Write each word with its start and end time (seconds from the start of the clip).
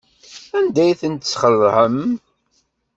Anda 0.57 0.79
ay 0.83 0.93
ten-tesxelɛem? 1.01 1.99